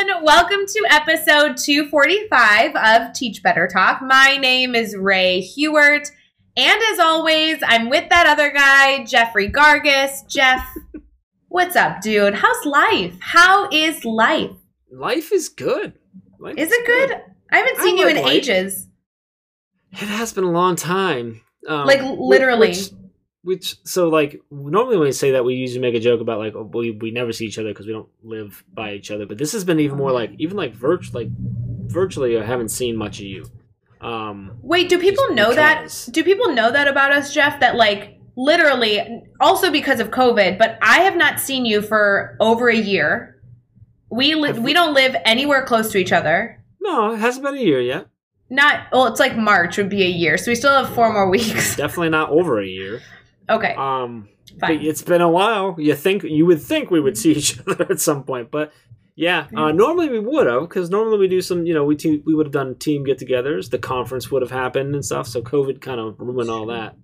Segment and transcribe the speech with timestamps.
[0.00, 4.00] Everyone, welcome to episode 245 of Teach Better Talk.
[4.00, 6.10] My name is Rae Hughart,
[6.56, 10.26] and as always, I'm with that other guy, Jeffrey Gargas.
[10.26, 10.64] Jeff,
[11.48, 12.34] what's up, dude?
[12.34, 13.14] How's life?
[13.20, 14.52] How is life?
[14.90, 15.92] Life is good.
[16.38, 17.20] Life Is it good?
[17.52, 18.26] I haven't I seen you in life.
[18.26, 18.86] ages.
[19.92, 21.42] It has been a long time.
[21.68, 22.68] Um, Like, literally.
[22.68, 22.90] Which,
[23.42, 26.54] which, so like normally when we say that, we usually make a joke about like
[26.54, 29.26] oh, we we never see each other because we don't live by each other.
[29.26, 31.28] But this has been even more like even like virtu- like
[31.86, 33.46] virtually, I haven't seen much of you.
[34.00, 36.08] Um, Wait, do people know that?
[36.10, 37.60] Do people know that about us, Jeff?
[37.60, 42.68] That like literally, also because of COVID, but I have not seen you for over
[42.68, 43.40] a year.
[44.10, 46.62] We li- we we- don't live anywhere close to each other.
[46.80, 48.06] no, it hasn't been a year yet.
[48.48, 51.28] Not well, it's like March would be a year, so we still have four more
[51.36, 51.76] weeks.
[51.76, 53.00] Definitely not over a year.
[53.50, 54.28] Okay, Um,
[54.62, 55.74] it's been a while.
[55.78, 58.72] You think you would think we would see each other at some point, but
[59.16, 61.66] yeah, uh, normally we would have because normally we do some.
[61.66, 63.68] You know, we te- we would have done team get-togethers.
[63.70, 65.26] The conference would have happened and stuff.
[65.26, 66.96] So COVID kind of ruined all that.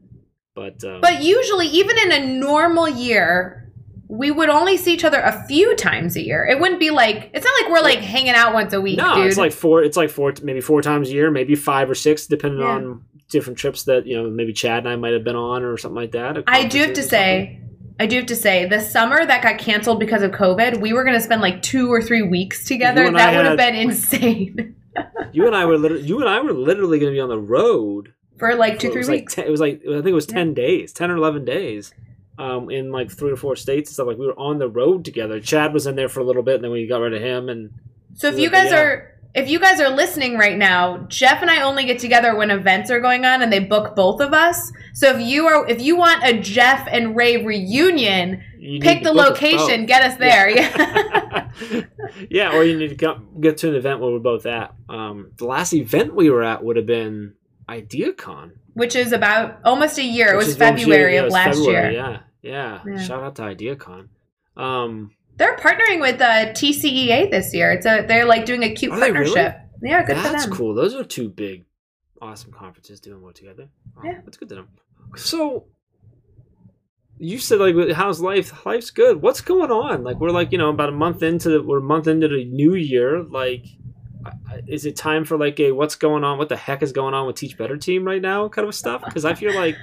[0.55, 3.71] But um, But usually, even in a normal year,
[4.09, 6.47] we would only see each other a few times a year.
[6.47, 9.17] It wouldn't be like it's not like we're like hanging out once a week, no,
[9.17, 9.27] dude.
[9.27, 9.83] it's like four.
[9.83, 12.67] It's like four, maybe four times a year, maybe five or six, depending Yeah.
[12.77, 15.77] on different trips that you know maybe Chad and I might have been on or
[15.77, 16.45] something like that.
[16.47, 17.09] I do have to conferences or something.
[17.09, 17.61] say,
[17.99, 21.05] I do have to say, the summer that got canceled because of COVID, we were
[21.05, 23.11] going to spend like two or three weeks together.
[23.11, 24.77] That would have been insane
[25.33, 27.39] you and I were literally, you and I were literally going to be on the
[27.39, 29.09] road for like two, three weeks.
[29.09, 31.93] Like ten, it was like I think it was ten days, ten or eleven days,
[32.39, 34.07] um, in like three or four states and stuff.
[34.07, 35.41] Like we were on the road together.
[35.41, 37.49] Chad was in there for a little bit, and then we got rid of him.
[37.49, 37.73] And
[38.15, 38.81] so if yeah, you guys yeah.
[38.81, 39.13] are.
[39.37, 42.91] If you guys are listening right now, Jeff and I only get together when events
[42.91, 44.73] are going on and they book both of us.
[44.95, 49.11] So if you are if you want a Jeff and Rae reunion, you pick the
[49.11, 50.49] us location, get us there.
[50.49, 51.51] Yeah.
[52.31, 54.75] yeah, or you need to get to an event where we're both at.
[54.89, 57.35] Um, the last event we were at would have been
[57.69, 58.53] IdeaCon.
[58.73, 60.33] Which is about almost a year.
[60.33, 62.03] It was February yeah, it of was last February, year.
[62.03, 63.03] Yeah, yeah, Yeah.
[63.03, 64.09] Shout out to IdeaCon.
[64.57, 67.73] Um, They're partnering with uh, TCEA this year.
[67.73, 69.35] It's a they're like doing a cute Are they really?
[69.35, 69.61] partnership.
[69.83, 70.57] Yeah, good That's for them.
[70.59, 70.75] cool.
[70.75, 71.67] Those are two big,
[72.23, 73.69] awesome conferences doing well together.
[74.03, 74.21] Yeah.
[74.25, 74.65] that's good to know.
[75.17, 75.67] So,
[77.19, 78.65] you said like, how's life?
[78.65, 79.21] Life's good.
[79.21, 80.03] What's going on?
[80.03, 82.45] Like, we're like, you know, about a month into the, we're a month into the
[82.47, 83.23] new year.
[83.23, 83.67] Like,
[84.67, 86.39] is it time for like a what's going on?
[86.39, 88.49] What the heck is going on with Teach Better Team right now?
[88.49, 89.05] Kind of stuff.
[89.05, 89.77] Because I feel like.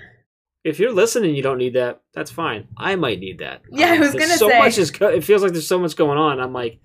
[0.63, 2.01] If you're listening, you don't need that.
[2.13, 2.67] That's fine.
[2.77, 3.61] I might need that.
[3.69, 4.59] Yeah, I um, was gonna so say.
[4.59, 4.91] much is.
[4.91, 6.39] go- It feels like there's so much going on.
[6.39, 6.79] I'm like,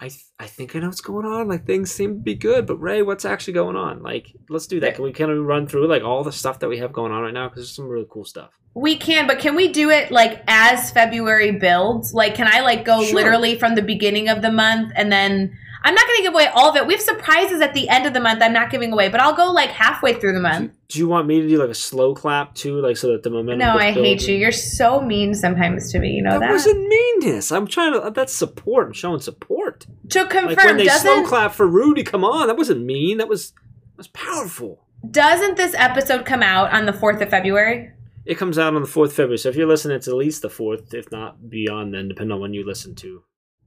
[0.00, 1.46] I th- I think I know what's going on.
[1.46, 4.02] Like things seem to be good, but Rae, what's actually going on?
[4.02, 4.96] Like, let's do that.
[4.96, 7.22] Can we kind of run through like all the stuff that we have going on
[7.22, 7.48] right now?
[7.48, 8.50] Because there's some really cool stuff.
[8.74, 12.12] We can, but can we do it like as February builds?
[12.12, 13.14] Like, can I like go Sure.
[13.14, 15.56] literally from the beginning of the month and then
[15.86, 16.86] I'm not going to give away all of it.
[16.86, 18.42] We have surprises at the end of the month.
[18.42, 20.72] I'm not giving away, but I'll go like halfway through the month.
[20.88, 23.28] do you want me to do like a slow clap too, like so that the
[23.28, 23.58] momentum?
[23.68, 24.28] No, I hate built?
[24.30, 24.36] you.
[24.36, 26.12] You're so mean sometimes to me.
[26.12, 26.50] You know That that.
[26.50, 27.52] wasn't meanness.
[27.52, 28.10] I'm trying to.
[28.10, 28.86] That's support.
[28.86, 29.86] I'm showing support.
[30.08, 32.02] to Like when they slow clap for Rudy.
[32.02, 33.18] Come on, that wasn't mean.
[33.18, 34.86] That was that was powerful.
[35.10, 37.90] doesn't this episode come out on the fourth of February?
[38.24, 39.36] It comes out on the fourth February.
[39.36, 41.92] So if you're listening, it's at least the fourth, if not beyond.
[41.92, 43.22] Then, depending on when you listen to.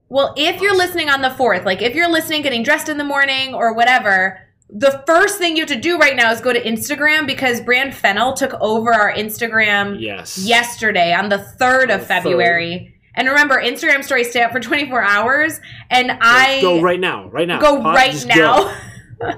[0.09, 3.03] Well, if you're listening on the 4th, like if you're listening getting dressed in the
[3.03, 6.61] morning or whatever, the first thing you have to do right now is go to
[6.61, 10.37] Instagram because Brand Fennel took over our Instagram Yes.
[10.37, 12.93] yesterday on the 3rd of the February.
[13.15, 15.59] And remember, Instagram stories stay up for 24 hours.
[15.89, 17.27] And I go right now.
[17.29, 17.59] Right now.
[17.59, 18.77] go right now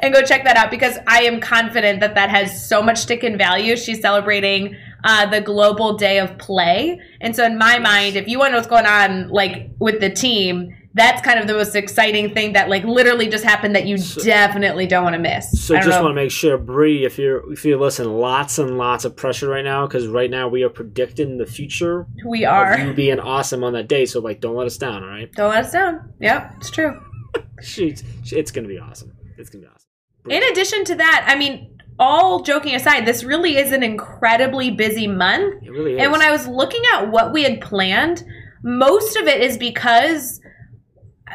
[0.00, 3.22] and go check that out because I am confident that that has so much stick
[3.22, 3.76] in value.
[3.76, 8.38] She's celebrating uh, the global day of play, and so in my mind, if you
[8.38, 11.74] want to know what's going on, like with the team, that's kind of the most
[11.74, 15.50] exciting thing that like literally just happened that you So- definitely don't want to miss.
[15.64, 16.02] So I just know.
[16.02, 19.48] want to make sure, Bree, if you're if you're listening, lots and lots of pressure
[19.48, 22.78] right now because right now we are predicting the future we of are.
[22.78, 24.06] you being awesome on that day.
[24.06, 25.30] So like, don't let us down, all right?
[25.32, 26.12] Don't let us down.
[26.20, 27.00] Yep, it's true.
[27.66, 29.12] It's gonna be awesome.
[29.36, 29.88] It's gonna be awesome.
[30.30, 35.06] In addition to that, I mean, all joking aside, this really is an incredibly busy
[35.06, 35.62] month.
[35.62, 36.02] It really is.
[36.02, 38.24] And when I was looking at what we had planned,
[38.62, 40.40] most of it is because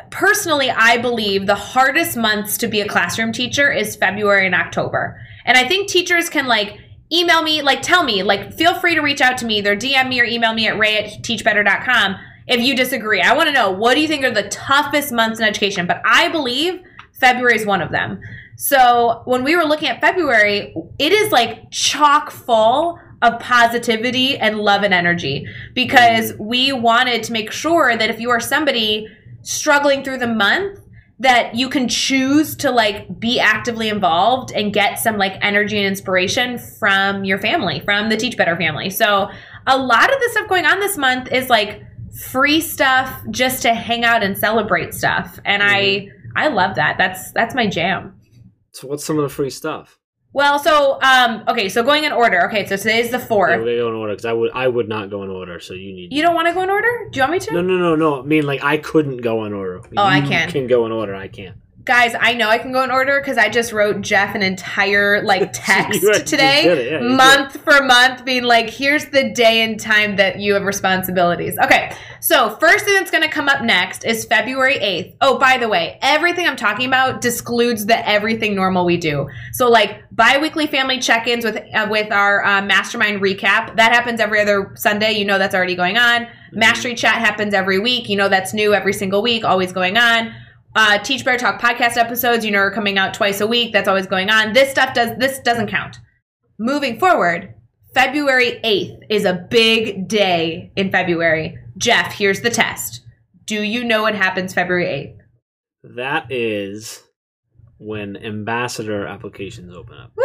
[0.09, 5.19] personally, I believe the hardest months to be a classroom teacher is February and October.
[5.45, 6.77] And I think teachers can like
[7.11, 10.09] email me, like tell me, like feel free to reach out to me, either DM
[10.09, 12.15] me or email me at ray at teachbetter.com
[12.47, 13.21] if you disagree.
[13.21, 15.87] I want to know what do you think are the toughest months in education?
[15.87, 16.81] But I believe
[17.19, 18.21] February is one of them.
[18.55, 24.59] So when we were looking at February, it is like chock full of positivity and
[24.59, 26.45] love and energy because mm-hmm.
[26.45, 29.07] we wanted to make sure that if you are somebody
[29.41, 30.79] struggling through the month,
[31.19, 35.85] that you can choose to like be actively involved and get some like energy and
[35.85, 38.89] inspiration from your family, from the Teach Better family.
[38.89, 39.29] So
[39.67, 41.83] a lot of the stuff going on this month is like
[42.29, 45.39] free stuff just to hang out and celebrate stuff.
[45.43, 46.18] And I mm-hmm.
[46.35, 46.97] I love that.
[46.97, 48.19] That's that's my jam.
[48.71, 49.97] So what's some of the free stuff?
[50.31, 52.45] Well, so um, okay, so going in order.
[52.47, 53.57] Okay, so today's the Yeah, fourth.
[53.59, 55.59] we're gonna go in order because I would I would not go in order.
[55.59, 56.13] So you need.
[56.13, 56.87] You don't want to go in order?
[57.11, 57.53] Do you want me to?
[57.53, 58.21] no, no, no, no.
[58.21, 59.81] I mean, like I couldn't go in order.
[59.97, 60.49] Oh, I You can.
[60.51, 61.15] Can go in order.
[61.15, 61.57] I can't.
[61.85, 65.23] Guys, I know I can go in order because I just wrote Jeff an entire
[65.23, 70.39] like text today, yeah, month for month, being like, here's the day and time that
[70.39, 71.57] you have responsibilities.
[71.63, 75.15] Okay, so first thing that's going to come up next is February 8th.
[75.21, 79.29] Oh, by the way, everything I'm talking about discludes the everything normal we do.
[79.53, 84.41] So like bi-weekly family check-ins with uh, with our uh, mastermind recap that happens every
[84.41, 85.13] other Sunday.
[85.13, 86.27] You know that's already going on.
[86.51, 88.09] Mastery chat happens every week.
[88.09, 90.33] You know that's new every single week, always going on
[90.75, 93.73] uh, Teach Better Talk podcast episodes, you know, are coming out twice a week.
[93.73, 94.53] That's always going on.
[94.53, 95.97] This stuff does this doesn't count.
[96.59, 97.53] Moving forward,
[97.93, 101.57] February 8th is a big day in February.
[101.77, 103.01] Jeff, here's the test.
[103.45, 104.85] Do you know what happens February
[105.83, 105.95] 8th?
[105.95, 107.01] That is
[107.77, 110.11] when ambassador applications open up.
[110.15, 110.23] Woo!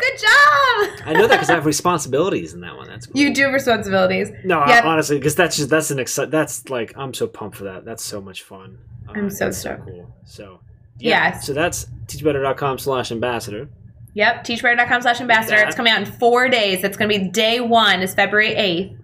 [0.00, 1.06] Good job!
[1.06, 2.88] I know that because I have responsibilities in that one.
[2.88, 3.20] That's cool.
[3.20, 4.30] You do have responsibilities.
[4.44, 7.64] No, I- honestly, because that's just that's an exci- That's like I'm so pumped for
[7.64, 7.84] that.
[7.84, 8.78] That's so much fun.
[9.08, 9.84] I'm so that's stoked.
[9.86, 10.14] cool.
[10.24, 10.60] So
[10.98, 11.46] Yes.
[11.46, 13.68] So that's teachbetter.com slash ambassador.
[14.14, 15.56] Yep, teachbetter.com slash ambassador.
[15.56, 16.82] It's coming out in four days.
[16.82, 18.98] That's going to be day one, is February 8th.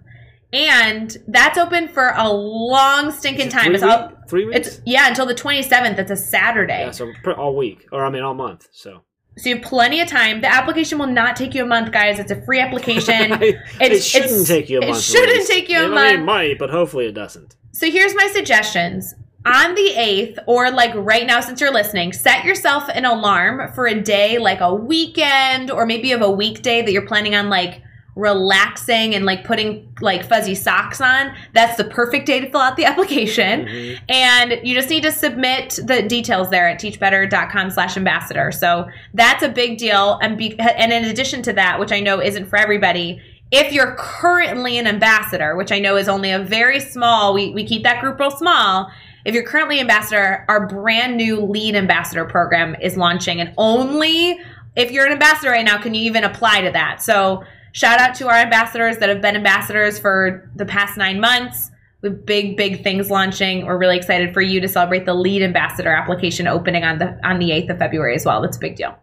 [0.53, 3.65] And that's open for a long stinking it time.
[3.65, 4.67] Three, It's all, three weeks.
[4.67, 5.97] It's yeah, until the 27th.
[5.99, 6.81] It's a Saturday.
[6.85, 8.67] yeah, so pr- all week, or I mean all month.
[8.71, 9.01] So
[9.37, 10.41] So you have plenty of time.
[10.41, 12.19] The application will not take you a month, guys.
[12.19, 13.31] It's a free application.
[13.81, 14.97] it shouldn't take you a month.
[14.97, 16.13] it shouldn't take you a mean, month.
[16.13, 17.55] It might, but hopefully it doesn't.
[17.71, 19.13] so here's my suggestions.
[19.45, 23.87] On the 8th, or like right now since you're listening, set yourself an alarm for
[23.87, 27.81] a day like a weekend or maybe of a weekday that you're planning on like
[28.17, 31.33] relaxing and like putting like fuzzy socks on.
[31.53, 33.65] That's the perfect day to fill out the application.
[33.65, 33.99] Mhm.
[34.09, 39.41] and you just need to submit the details there at teachbetter.com slash ambassador so that's
[39.41, 42.57] a big deal and, be, and in addition to that which i know isn't for
[42.57, 43.21] everybody
[43.51, 47.63] if you're currently an ambassador which i know is only a very small we, we
[47.63, 48.89] keep that group real small
[49.25, 54.39] if you're currently ambassador our brand new lead ambassador program is launching and only
[54.75, 57.01] if you're an ambassador right now can you even apply to that.
[57.01, 57.43] So
[57.73, 61.71] shout out to our ambassadors that have been ambassadors for the past nine months.
[62.01, 65.91] With big big things launching we're really excited for you to celebrate the lead ambassador
[65.91, 68.41] application opening on the on the 8th of february as well.
[68.41, 68.97] That's a big deal.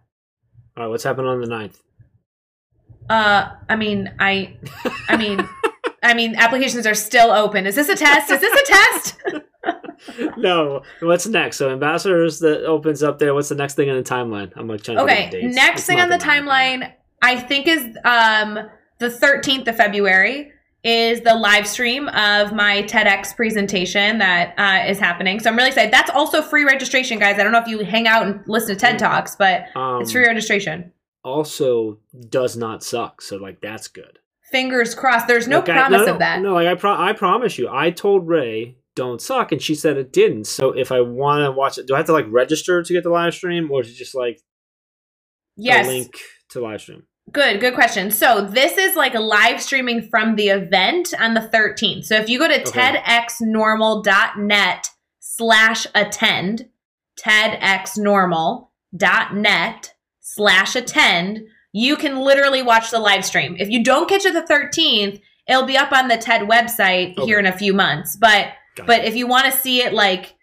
[0.76, 1.76] All right, what's happening on the 9th?
[3.08, 4.56] uh i mean i
[5.08, 5.46] i mean
[6.02, 7.66] i mean applications are still open.
[7.66, 8.30] Is this a test?
[8.30, 9.42] Is this a test
[10.36, 11.56] no, what's next?
[11.56, 13.34] So ambassadors that opens up there.
[13.34, 14.52] What's the next thing on the timeline?
[14.56, 16.20] I'm like trying to okay next It's thing on the 9th.
[16.22, 16.92] timeline
[17.22, 18.58] i think is um
[18.98, 20.52] the 13th of february
[20.84, 25.40] is the live stream of my TEDx presentation that uh, is happening.
[25.40, 25.92] So I'm really excited.
[25.92, 27.40] That's also free registration, guys.
[27.40, 30.12] I don't know if you hang out and listen to TED Talks, but Um, it's
[30.12, 30.92] free registration.
[31.24, 33.20] Also, does not suck.
[33.20, 34.20] So like that's good.
[34.52, 35.26] Fingers crossed.
[35.26, 36.40] There's no Like, I- promise no, of that.
[36.40, 37.68] No, like I pro- I promise you.
[37.68, 40.46] I told Rae don't suck, and she said it didn't.
[40.46, 43.04] So if I want to watch it, do I have to like register to get
[43.04, 44.40] the live stream, or is it just like
[45.56, 45.86] yes.
[45.86, 46.18] a link
[46.50, 47.04] to live stream?
[47.32, 48.10] Good, good question.
[48.10, 52.04] So this is like a live streaming from the event on the 13th.
[52.04, 53.02] So if you go to Okay.
[53.04, 56.68] tedxnormal.net slash attend,
[57.18, 61.40] tedxnormal.net slash attend,
[61.72, 63.56] you can literally watch the live stream.
[63.58, 67.40] If you don't catch it the 13th, it'll be up on the TED website here
[67.40, 68.14] in a few months.
[68.16, 70.34] But Got but if you want to see it like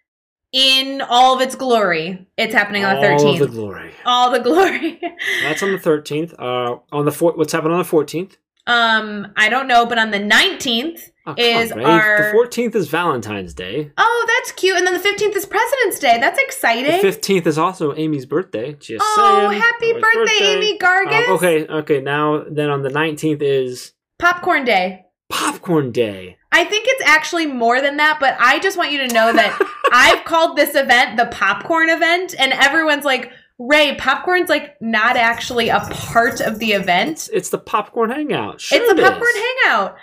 [0.52, 3.20] in all of its glory, it's happening on the 13th.
[3.26, 3.92] All the glory.
[4.06, 5.00] all the glory.
[5.44, 6.34] That's on the thirteenth.
[6.38, 8.38] Uh, on the four, what's happening on the fourteenth?
[8.68, 11.84] Um, I don't know, but on the 19th, Oh, Is Rae.
[11.86, 13.92] our- the fourteenth is Valentine's Day.
[13.98, 14.76] oh, that's cute.
[14.78, 16.18] And then the 15th is President's Day.
[16.20, 17.00] That's The exciting.
[17.02, 18.74] fifteenth is also Amy's birthday.
[18.74, 19.62] Just oh, saying.
[19.62, 21.28] happy Amy's birthday, Amy Gargas.
[21.28, 22.02] Um, okay, okay.
[22.02, 25.06] Now then, on the nineteenth is Popcorn Day.
[25.30, 26.38] Popcorn Day.
[26.54, 29.60] I think it's actually more than that, but I just want you to know that
[29.92, 35.70] I've called this event the popcorn event, and everyone's like, Rae, popcorn's like not actually
[35.70, 37.28] a part of the event.
[37.34, 38.62] It's, the popcorn hangout.
[38.62, 39.98] Sure it's a it popcorn hangout.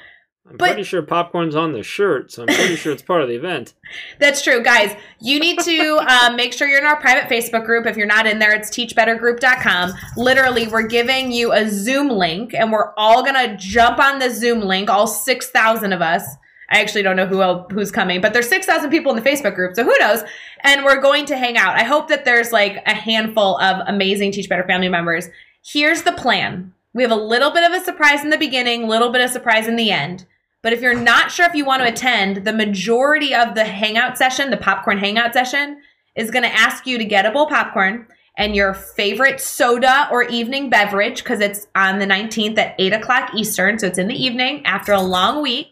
[0.49, 3.29] I'm but- pretty sure popcorn's on the shirt, so I'm pretty sure it's part of
[3.29, 3.75] the event.
[4.19, 4.97] That's true, guys.
[5.21, 7.87] You need to uh, make sure you're in our private Facebook group.
[7.87, 9.93] If you're not in there, it's teachbettergroup.com.
[10.17, 14.61] Literally, we're giving you a Zoom link, and we're all gonna jump on the Zoom
[14.61, 14.91] link.
[14.91, 16.25] All six thousand of us.
[16.73, 19.29] I actually don't know who el- who's coming, but there's six thousand people in the
[19.29, 20.23] Facebook group, so who knows?
[20.63, 21.75] And we're going to hang out.
[21.77, 25.29] I hope that there's like a handful of amazing Teach Better family members.
[25.65, 26.73] Here's the plan.
[26.93, 29.69] We have a little bit of a surprise in the beginning, little bit of surprise
[29.69, 30.27] in the end.
[30.63, 34.19] But if you're not sure if you want to attend, the majority of the hangout
[34.19, 35.81] session, the popcorn hangout session,
[36.17, 38.07] is going to ask you to get a bowl of popcorn
[38.37, 43.31] and your favorite soda or evening beverage because it's on the 19th at 8 o'clock
[43.35, 43.79] Eastern.
[43.79, 45.69] So it's in the evening after a long week.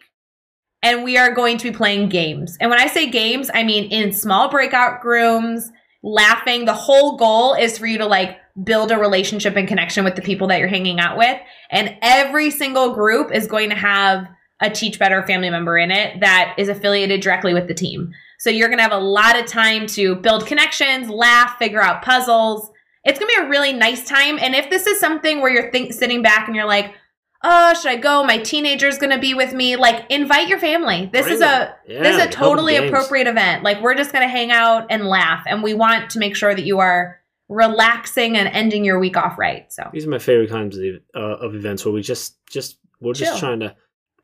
[0.81, 2.57] And we are going to be playing games.
[2.61, 6.65] And when I say games, I mean in small breakout rooms, laughing.
[6.65, 10.23] The whole goal is for you to like build a relationship and connection with the
[10.23, 11.39] people that you're hanging out with.
[11.71, 14.27] And every single group is going to have
[14.61, 18.11] a Teach Better family member in it that is affiliated directly with the team.
[18.39, 22.03] So you're going to have a lot of time to build connections, laugh, figure out
[22.03, 22.71] puzzles.
[23.05, 24.39] It's going to be a really nice time.
[24.41, 26.95] And if this is something where you're think- sitting back and you're like,
[27.43, 28.25] oh, should I go?
[28.25, 29.77] My teenager's going to be with me.
[29.77, 31.09] Like, invite your family.
[31.13, 31.75] This is Bring a.
[31.87, 33.63] Yeah, this is a totally appropriate event.
[33.63, 36.55] Like, we're just going to hang out and laugh, and we want to make sure
[36.55, 39.73] that you are relaxing and ending your week off right.
[39.73, 43.15] So These are my favorite kinds of, uh, of events where we just just we're
[43.15, 43.39] just Chill.
[43.41, 43.75] trying to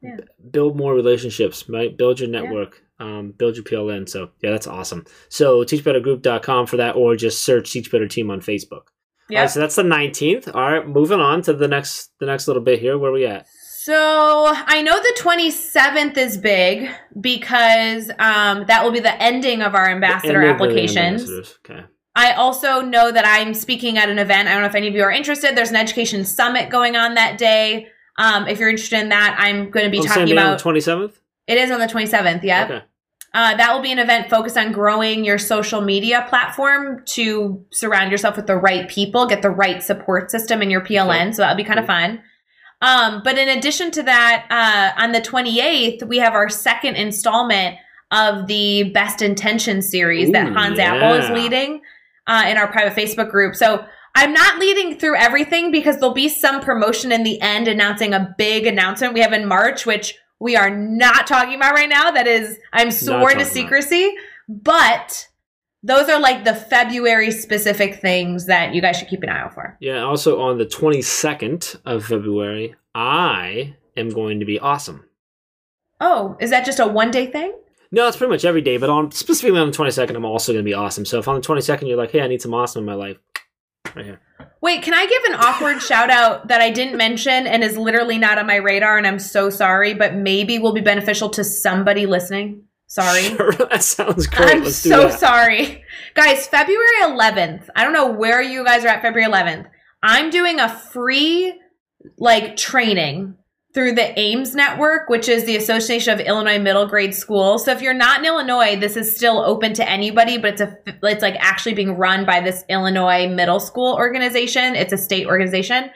[0.03, 0.17] Yeah.
[0.19, 1.97] b- build more relationships, right?
[1.97, 4.07] Build your network, um, build your PLN.
[4.09, 5.07] So yeah, that's awesome.
[5.31, 8.89] So teachbettergroup.com for that, or just search Teach Better Team on Facebook.
[9.31, 9.41] All yeah.
[9.41, 10.55] right, so that's the 19th.
[10.55, 12.99] All right, moving on to the next the next little bit here.
[12.99, 13.47] Where we at?
[13.85, 16.91] So I know the 27th is big
[17.21, 21.29] because um, that will be the ending of our ambassador applications.
[21.69, 21.85] Okay.
[22.17, 24.49] I also know that I'm speaking at an event.
[24.49, 25.57] I don't know if any of you are interested.
[25.57, 27.89] There's an education summit going on that day.
[28.17, 30.63] Um, if you're interested in that, I'm going to be On talking Sunday on about.
[30.63, 31.13] the 27th.
[31.47, 32.43] it is on the 27th.
[32.43, 32.71] Yep.
[32.71, 32.85] Okay.
[33.35, 38.13] Uh, that will be an event focused on growing your social media platform to surround
[38.13, 41.35] yourself with the right people, get the right support system in your PLN.
[41.35, 42.23] So that'll be kind of fun.
[42.81, 47.77] Um, but in addition to that, uh, on the 28th, we have our second installment
[48.13, 51.81] of the Best Intention series that Ooh, Hans Appel is leading
[52.29, 53.57] uh, in our private Facebook group.
[53.57, 58.15] So I'm not leading through everything because there'll be some promotion in the end announcing
[58.15, 60.15] a big announcement we have in March, which
[60.45, 62.11] we are not talking about right now.
[62.11, 63.47] That is, I'm sworn to about.
[63.47, 64.15] secrecy.
[64.47, 65.27] But
[65.83, 69.55] those are like the February specific things that you guys should keep an eye out
[69.55, 69.79] for.
[69.81, 70.03] Yeah.
[70.03, 75.07] Also on the 22nd of February, I am going to be awesome.
[75.99, 77.55] Oh, is that just a one day thing?
[77.91, 80.63] No, it's pretty much every day, but on specifically on the 22nd, I'm also going
[80.63, 81.07] to be awesome.
[81.07, 83.17] So if on the 22nd you're like, hey, I need some awesome in my life,
[83.95, 84.21] right here.
[84.65, 88.17] Wait, can I give an awkward shout out that I didn't mention and is literally
[88.17, 92.07] not on my radar and I'm so sorry, but maybe will be beneficial to somebody
[92.07, 92.63] listening?
[92.87, 93.25] Sorry.
[93.37, 94.53] Sure, that sounds great.
[94.53, 95.85] I'm Let's do so sorry.
[96.15, 97.69] Guys, February 11th.
[97.77, 99.67] I don't know where you guys are at February 11th.
[100.03, 101.61] I'm doing a free
[102.17, 103.37] like training
[103.75, 107.65] through the AIMS network, which is the Association of Illinois Middle Grade Schools.
[107.65, 110.79] So if you're not in Illinois, this is still open to anybody, but it's a
[111.03, 114.77] it's like actually being run by this Illinois middle school organization.
[114.77, 115.91] It's a state organization.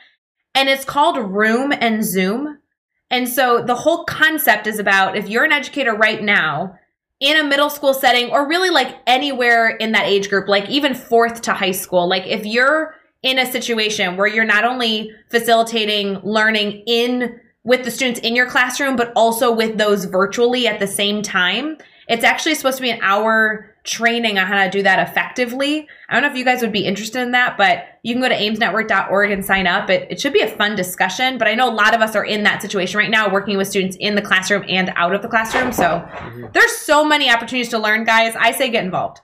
[0.54, 2.58] And it's called Room and Zoom.
[3.10, 6.74] And so the whole concept is about if you're an educator right now
[7.20, 10.94] in a middle school setting or really like anywhere in that age group, like even
[10.94, 16.20] fourth to high school, like if you're in a situation where you're not only facilitating
[16.24, 20.86] learning in with the students in your classroom, but also with those virtually at the
[20.86, 21.76] same time.
[22.08, 25.86] It's actually supposed to be an hour training on how to do that effectively.
[26.08, 28.28] I don't know if you guys would be interested in that, but you can go
[28.30, 29.90] to aimsnetwork.org and sign up.
[29.90, 32.24] It, it should be a fun discussion, but I know a lot of us are
[32.24, 35.28] in that situation right now, working with students in the classroom and out of the
[35.28, 35.70] classroom.
[35.72, 36.52] So Mhm.
[36.54, 38.34] there's so many opportunities to learn, guys.
[38.38, 39.20] I say get involved.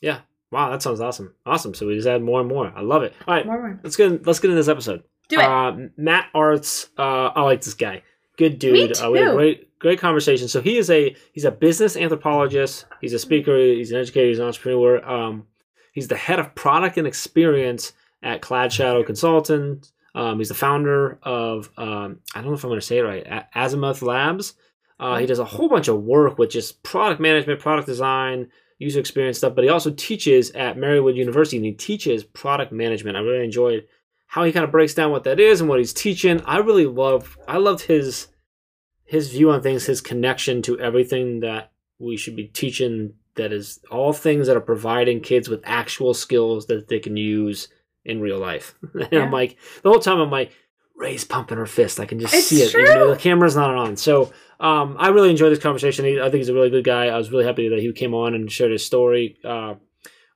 [0.00, 0.20] Yeah.
[0.52, 1.34] Wow, that sounds awesome.
[1.46, 1.74] Awesome.
[1.74, 2.72] So we just add more and more.
[2.74, 3.14] I love it.
[3.28, 3.46] All right,
[3.84, 5.02] let's get let's get into this episode.
[5.30, 5.44] Do it.
[5.44, 6.88] Uh, Matt Artz.
[6.98, 8.02] Uh, I like this guy.
[8.36, 8.72] Good dude.
[8.74, 10.48] Me Uh, we had great great conversation.
[10.48, 12.84] So he is a he's a business anthropologist.
[13.00, 13.56] He's a speaker.
[13.58, 14.28] He's an educator.
[14.28, 15.02] He's an entrepreneur.
[15.08, 15.46] Um,
[15.92, 19.90] he's the head of product and experience at Clad Shadow Consultant.
[20.14, 23.02] Um, he's the founder of um, I don't know if I'm going to say it
[23.02, 23.26] right.
[23.26, 24.54] A- Azimuth Labs.
[24.98, 29.00] Uh, he does a whole bunch of work with just product management, product design, user
[29.00, 29.54] experience stuff.
[29.54, 33.16] But he also teaches at Marywood University, and he teaches product management.
[33.16, 33.86] I really enjoyed
[34.34, 36.40] how he kind of breaks down what that is and what he's teaching.
[36.46, 37.36] I really love.
[37.48, 38.28] I loved his
[39.04, 43.14] his view on things, his connection to everything that we should be teaching.
[43.36, 47.68] That is all things that are providing kids with actual skills that they can use
[48.04, 48.74] in real life.
[48.94, 49.22] and Yeah.
[49.22, 50.52] I'm like, the whole time I'm like,
[50.96, 51.98] Rae's pumping her fist.
[51.98, 52.74] I can just It's see it.
[52.74, 53.14] Even though true.
[53.14, 53.96] the camera's not on.
[53.96, 56.04] So um, I really enjoyed this conversation.
[56.04, 57.06] I think he's a really good guy.
[57.06, 59.38] I was really happy that he came on and shared his story.
[59.44, 59.74] Uh,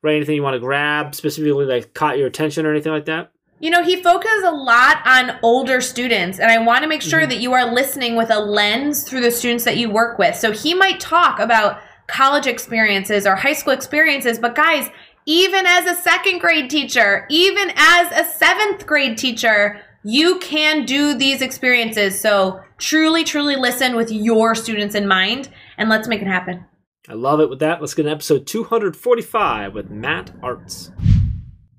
[0.03, 3.33] Rae, anything you want to grab specifically that caught your attention or anything like that?
[3.65, 7.23] You know, he focuses a lot on older students, and I want to make sure
[7.23, 7.31] Mhm.
[7.31, 10.37] that you are listening with a lens through the students that you work with.
[10.37, 14.91] So he might talk about college experiences or high school experiences, but guys,
[15.25, 21.15] even as a second grade teacher, even as a seventh grade teacher, you can do
[21.15, 22.21] these experiences.
[22.21, 26.67] So truly, truly listen with your students in mind, and let's make it happen.
[27.09, 27.49] I love it.
[27.49, 30.91] With that, let's get to episode 245 with Matt Artz.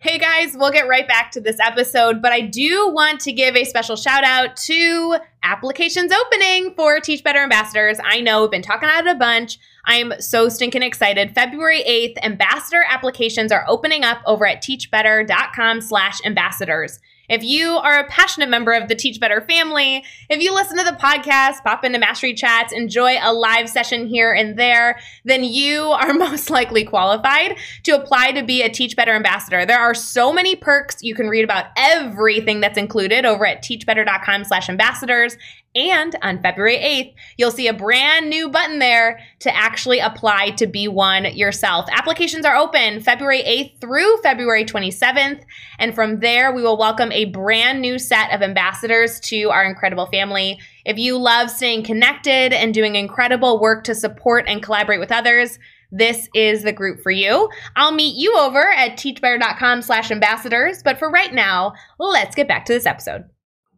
[0.06, 3.56] Hey guys, we'll get right back to this episode, but I do want to give
[3.56, 7.98] a special shout out to applications opening for Teach Better Ambassadors.
[8.04, 9.58] I know we've been talking about it a bunch.
[9.84, 11.34] I am so stinking excited.
[11.34, 17.00] February 8th, ambassador applications are opening up over at teachbetter.com slash ambassadors.
[17.30, 20.84] If you are a passionate member of the Teach Better family, if you listen to
[20.84, 25.84] the podcast, pop into Mastery Chats, enjoy a live session here and there, then you
[25.92, 29.66] are most likely qualified to apply to be a Teach Better ambassador.
[29.66, 30.98] There are so many perks.
[31.02, 35.38] You can read about everything that's included over at teachbetter.com slash ambassadors.
[35.76, 40.68] And on February 8th, you'll see a brand new button there to actually apply to
[40.68, 41.86] be one yourself.
[41.92, 45.42] Applications are open February 8th through February 27th.
[45.78, 50.06] And from there, we will welcome a brand new set of ambassadors to our incredible
[50.06, 50.60] family.
[50.86, 55.60] If you love staying connected and doing incredible work to support and collaborate with others,
[55.92, 57.50] this is the group for you.
[57.76, 60.82] I'll meet you over at teachbetter.com slash ambassadors.
[60.84, 63.26] But for right now, let's get back to this episode.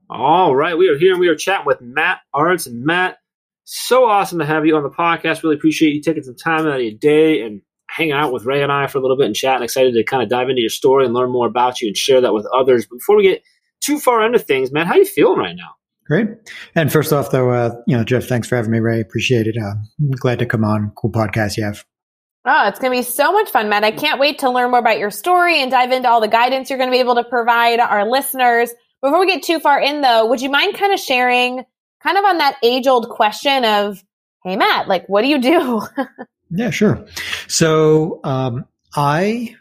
[0.09, 2.65] All right, we are here and we are chatting with Matt Artz.
[2.65, 3.17] And Matt,
[3.65, 5.43] so awesome to have you on the podcast.
[5.43, 8.63] Really appreciate you taking some time out of your day and hang out with Rae
[8.63, 9.55] and I for a little bit and chat.
[9.55, 11.97] And excited to kind of dive into your story and learn more about you and
[11.97, 12.85] share that with others.
[12.89, 13.43] But before we get
[13.81, 15.75] too far into things, Matt, how are you feeling right now?
[16.05, 16.29] Great.
[16.73, 19.01] And first off, though, uh, you know, Jeff, thanks for having me, Rae.
[19.01, 19.57] Appreciate it.
[19.57, 19.73] Uh,
[20.21, 20.93] glad to come on.
[20.95, 21.83] Cool podcast you have.
[22.45, 23.83] Oh, it's going to be so much fun, Matt.
[23.83, 26.69] I can't wait to learn more about your story and dive into all the guidance
[26.69, 28.69] you're going to be able to provide our listeners.
[29.01, 31.63] Before we get too far in, though, would you mind kind of sharing,
[32.01, 34.03] kind of on that age old question of,
[34.43, 35.81] hey, Matt, like, what do you do?
[36.49, 37.05] Yeah, sure.
[37.47, 39.55] So um, I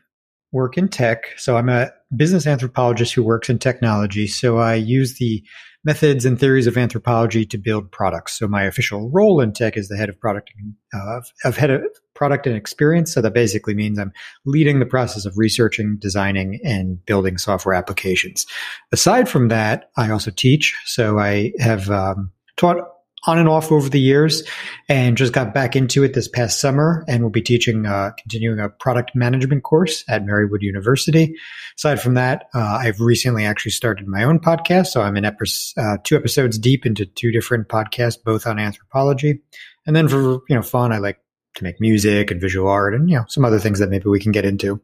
[0.53, 1.25] work in tech.
[1.37, 4.27] So I'm a business anthropologist who works in technology.
[4.27, 5.43] So I use the
[5.87, 8.37] methods and theories of anthropology to build products.
[8.37, 10.51] So my official role in tech is the head of product
[10.93, 13.15] uh, of head of product and experience.
[13.15, 14.13] So that basically means I'm
[14.45, 18.47] leading the process of researching, designing, and building software applications.
[18.91, 20.77] Aside from that, I also teach.
[20.87, 22.79] So I have um, taught
[23.27, 24.43] on and off over the years
[24.89, 28.59] and just got back into it this past summer and will be teaching uh, continuing
[28.59, 31.35] a product management course at marywood university.
[31.77, 34.89] Aside from that uh, i've recently actually started my own podcast.
[34.89, 39.41] So i'm in epi- uh, two episodes deep into two different podcasts both on anthropology.
[39.87, 41.19] And then for you know fun i like
[41.57, 44.21] to make music and visual art and you know some other things that maybe we
[44.21, 44.81] can get into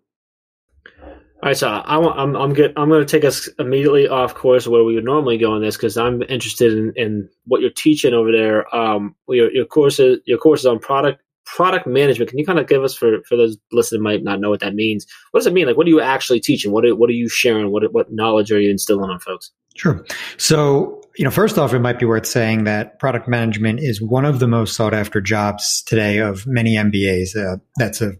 [1.42, 4.85] All right, so I I'm I'm I'm going to take us immediately off course where
[4.85, 8.31] we would normally go on this because I'm interested in, in what you're teaching over
[8.31, 8.72] there.
[8.74, 12.31] Um, your your course is, your course is on product product management.
[12.31, 14.76] Can you kind of give us for for those listeners might not know what that
[14.76, 15.05] means?
[15.33, 15.66] What does it mean?
[15.66, 16.70] Like, what are you actually teaching?
[16.70, 17.72] What are, what are you sharing?
[17.72, 19.50] What what knowledge are you instilling on folks?
[19.76, 20.07] Sure.
[20.37, 24.24] So, you know, first off, it might be worth saying that product management is one
[24.24, 27.37] of the most sought after jobs today of many MBAs.
[27.37, 28.12] Uh, that's a,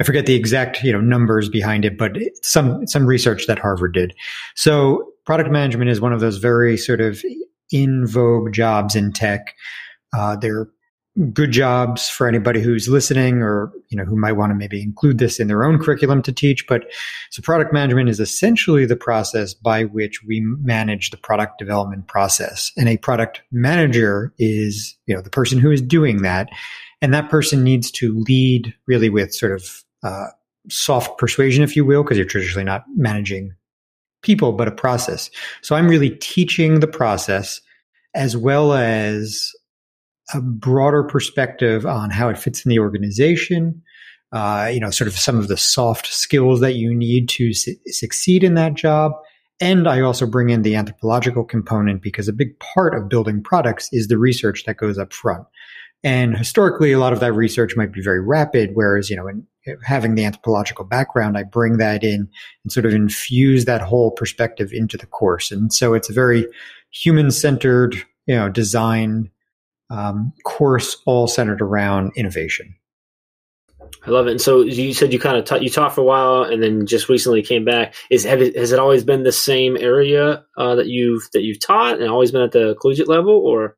[0.00, 3.94] I forget the exact, you know, numbers behind it, but some, some research that Harvard
[3.94, 4.14] did.
[4.54, 7.22] So product management is one of those very sort of
[7.70, 9.54] in vogue jobs in tech.
[10.12, 10.68] Uh, they're
[11.32, 15.18] good jobs for anybody who's listening or you know who might want to maybe include
[15.18, 16.84] this in their own curriculum to teach but
[17.30, 22.70] so product management is essentially the process by which we manage the product development process
[22.76, 26.50] and a product manager is you know the person who is doing that
[27.02, 30.26] and that person needs to lead really with sort of uh,
[30.68, 33.52] soft persuasion if you will because you're traditionally not managing
[34.22, 35.30] people but a process
[35.62, 37.60] so i'm really teaching the process
[38.14, 39.52] as well as
[40.34, 43.82] a broader perspective on how it fits in the organization,
[44.32, 47.76] uh, you know, sort of some of the soft skills that you need to su-
[47.86, 49.12] succeed in that job.
[49.60, 53.88] And I also bring in the anthropological component because a big part of building products
[53.92, 55.46] is the research that goes up front.
[56.04, 59.46] And historically, a lot of that research might be very rapid, whereas, you know, in
[59.82, 62.28] having the anthropological background, I bring that in
[62.62, 65.50] and sort of infuse that whole perspective into the course.
[65.50, 66.46] And so it's a very
[66.92, 69.30] human centered, you know, design
[69.90, 72.76] um, course all centered around innovation.
[74.06, 74.32] I love it.
[74.32, 76.86] And so you said you kind of taught, you taught for a while, and then
[76.86, 77.94] just recently came back.
[78.10, 82.00] Is it, has it always been the same area uh, that you've that you've taught,
[82.00, 83.76] and always been at the collegiate level, or?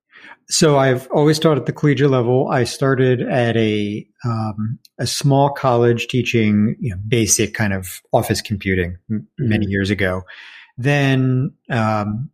[0.51, 2.49] So I've always taught at the collegiate level.
[2.49, 8.41] I started at a um, a small college teaching you know, basic kind of office
[8.41, 9.71] computing m- many mm-hmm.
[9.71, 10.23] years ago.
[10.79, 12.31] Then um,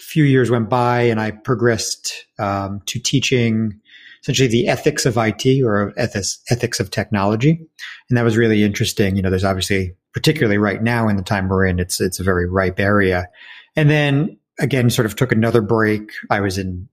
[0.00, 3.80] a few years went by, and I progressed um, to teaching
[4.22, 7.60] essentially the ethics of IT or ethics, ethics of technology.
[8.08, 9.16] And that was really interesting.
[9.16, 12.24] You know, there's obviously, particularly right now in the time we're in, it's, it's a
[12.24, 13.28] very ripe area.
[13.76, 16.10] And then again, sort of took another break.
[16.30, 16.88] I was in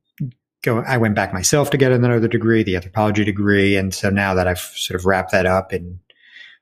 [0.63, 3.75] go, I went back myself to get another degree, the anthropology degree.
[3.75, 5.99] And so now that I've sort of wrapped that up and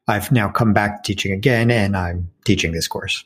[0.08, 3.24] I've now come back to teaching again and I'm teaching this course.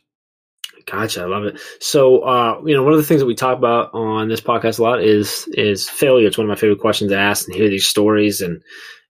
[0.86, 1.21] Gotcha.
[1.21, 1.59] I love it.
[1.79, 4.79] So, uh, you know, one of the things that we talk about on this podcast
[4.79, 6.27] a lot is is failure.
[6.27, 8.62] It's one of my favorite questions to ask and hear these stories and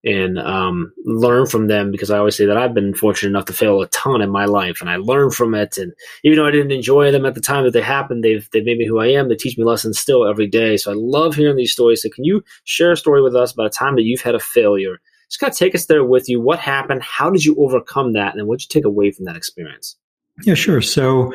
[0.03, 3.53] and um, learn from them because I always say that I've been fortunate enough to
[3.53, 5.77] fail a ton in my life and I learned from it.
[5.77, 8.65] And even though I didn't enjoy them at the time that they happened, they've they've
[8.65, 9.29] made me who I am.
[9.29, 10.75] They teach me lessons still every day.
[10.77, 12.01] So I love hearing these stories.
[12.01, 14.39] So can you share a story with us about a time that you've had a
[14.39, 14.99] failure?
[15.29, 16.41] Just kind of take us there with you.
[16.41, 17.01] What happened?
[17.01, 18.35] How did you overcome that?
[18.35, 19.95] And what did you take away from that experience?
[20.43, 20.81] Yeah, sure.
[20.81, 21.33] So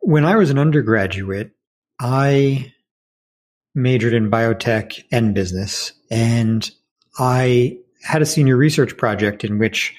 [0.00, 1.52] when I was an undergraduate,
[2.00, 2.72] I
[3.74, 6.68] majored in biotech and business, and
[7.18, 9.94] I had a senior research project in which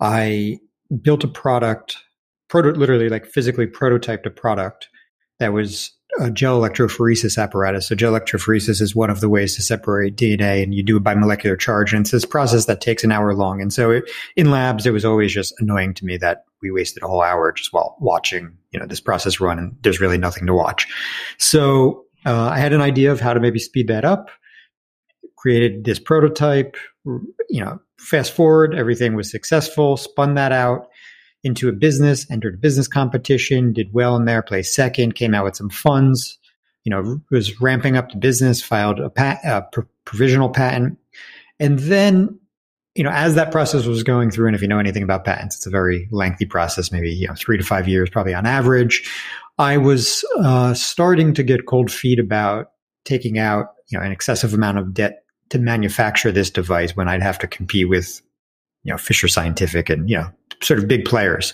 [0.00, 0.58] I
[1.02, 1.96] built a product,
[2.48, 4.88] proto- literally like physically prototyped a product
[5.38, 7.88] that was a gel electrophoresis apparatus.
[7.88, 11.02] So gel electrophoresis is one of the ways to separate DNA, and you do it
[11.02, 11.92] by molecular charge.
[11.92, 13.60] And it's this process that takes an hour long.
[13.60, 17.02] And so it, in labs, it was always just annoying to me that we wasted
[17.02, 20.46] a whole hour just while watching, you know, this process run, and there's really nothing
[20.46, 20.86] to watch.
[21.38, 24.30] So uh, I had an idea of how to maybe speed that up.
[25.46, 26.76] Created this prototype.
[27.04, 29.96] You know, fast forward, everything was successful.
[29.96, 30.88] Spun that out
[31.44, 35.44] into a business, entered a business competition, did well in there, placed second, came out
[35.44, 36.36] with some funds,
[36.82, 40.98] you know, was ramping up the business, filed a, pat, a pr- provisional patent.
[41.60, 42.40] And then,
[42.96, 45.54] you know, as that process was going through, and if you know anything about patents,
[45.54, 49.08] it's a very lengthy process, maybe, you know, three to five years, probably on average.
[49.58, 52.72] I was uh, starting to get cold feet about
[53.04, 57.22] taking out, you know, an excessive amount of debt to manufacture this device when I'd
[57.22, 58.20] have to compete with
[58.86, 60.30] you know, Fisher Scientific and, you know,
[60.62, 61.52] sort of big players.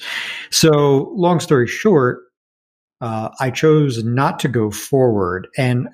[0.51, 2.21] So long story short,
[3.01, 5.49] uh, I chose not to go forward.
[5.57, 5.89] And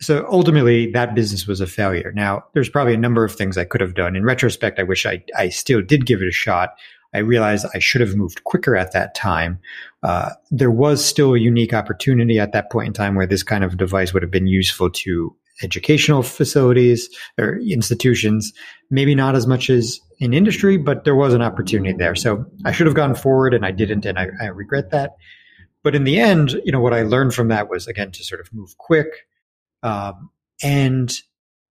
[0.00, 2.12] so ultimately that business was a failure.
[2.14, 4.14] Now there's probably a number of things I could have done.
[4.14, 6.74] In retrospect, I wish I, I still did give it a shot.
[7.14, 9.60] I realized I should have moved quicker at that time.
[10.02, 13.64] Uh, there was still a unique opportunity at that point in time where this kind
[13.64, 18.52] of device would have been useful to educational facilities or institutions.
[18.90, 22.14] Maybe not as much as in industry, but there was an opportunity there.
[22.14, 25.16] So I should have gone forward and I didn't, and I, I regret that.
[25.82, 28.40] But in the end, you know, what I learned from that was again to sort
[28.40, 29.08] of move quick
[29.82, 30.30] um,
[30.62, 31.12] and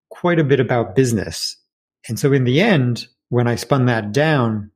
[0.09, 1.55] quite a bit about business.
[2.07, 4.71] And so in the end, when I spun that down,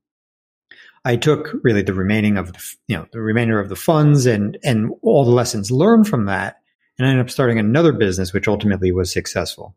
[1.04, 4.58] I took really the remaining of the, you know, the remainder of the funds and,
[4.64, 6.62] and all the lessons learned from that
[6.98, 9.76] and I ended up starting another business, which ultimately was successful.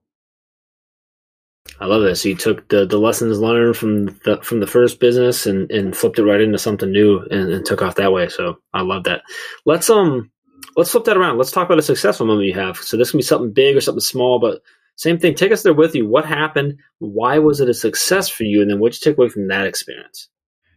[1.81, 2.23] I love this.
[2.23, 5.97] So you took the, the lessons learned from the from the first business and, and
[5.97, 8.29] flipped it right into something new and, and took off that way.
[8.29, 9.23] So I love that.
[9.65, 10.31] Let's um
[10.77, 11.39] let's flip that around.
[11.39, 12.79] Let's talk about a successful moment you have.
[12.79, 14.63] So this can be something big or something small, but
[14.97, 15.35] same thing.
[15.35, 16.09] Take us there with you.
[16.09, 16.79] What happened?
[16.99, 18.61] Why was it a success for you?
[18.61, 20.29] And then what you take away from that experience?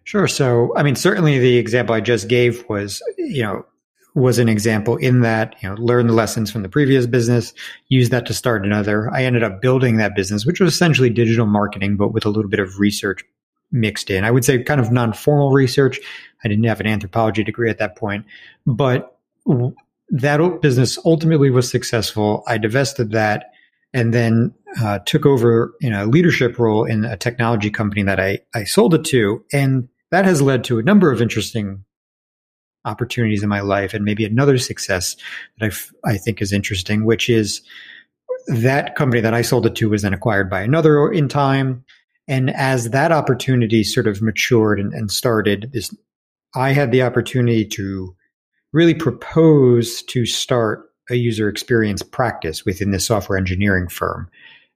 [0.04, 0.27] Sure.
[0.27, 3.65] So, I mean, certainly the example I just gave was, you know,
[4.13, 7.54] was an example in that, you know, learn the lessons from the previous business,
[7.88, 9.10] use that to start another.
[9.13, 12.50] I ended up building that business, which was essentially digital marketing, but with a little
[12.50, 13.24] bit of research
[13.71, 14.26] mixed in.
[14.26, 16.00] I would say kind of non-formal research.
[16.43, 18.26] I didn't have an anthropology degree at that point,
[18.65, 19.17] but
[20.10, 22.43] that business ultimately was successful.
[22.47, 23.52] I divested that
[23.93, 28.39] and then uh, took over in a leadership role in a technology company that I,
[28.54, 29.43] I sold it to.
[29.54, 31.86] And that has led to a number of interesting
[32.86, 35.15] opportunities in my life and maybe another success
[35.60, 35.74] that
[36.06, 37.62] I, I think is interesting, which is
[38.48, 41.84] that company that I sold it to was then acquired by another in time.
[42.28, 45.96] And as that opportunity sort of matured and, and started, this,
[46.56, 48.15] I had the opportunity to
[48.74, 54.30] really propose to start a user experience practice within this software engineering firm.